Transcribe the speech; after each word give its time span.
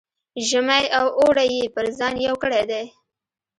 ژمی 0.49 0.83
او 0.99 1.05
اوړی 1.19 1.47
یې 1.57 1.65
پر 1.75 1.85
ځان 1.97 2.15
یو 2.27 2.35
کړی 2.43 2.63
دی. 2.71 2.85